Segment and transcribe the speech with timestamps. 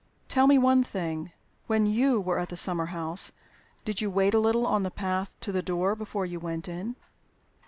[0.29, 1.31] Tell me one thing
[1.67, 3.31] when you were at the summer house,
[3.85, 6.95] did you wait a little on the path to the door before you went in?"